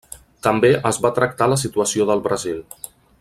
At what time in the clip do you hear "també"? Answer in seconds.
0.47-0.71